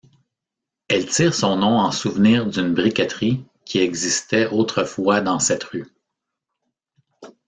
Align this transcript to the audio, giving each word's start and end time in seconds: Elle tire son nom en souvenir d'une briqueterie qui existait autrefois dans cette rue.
Elle 0.87 1.05
tire 1.05 1.35
son 1.35 1.57
nom 1.57 1.77
en 1.77 1.91
souvenir 1.91 2.47
d'une 2.47 2.73
briqueterie 2.73 3.45
qui 3.65 3.77
existait 3.81 4.47
autrefois 4.47 5.21
dans 5.21 5.37
cette 5.37 5.63
rue. 5.63 5.87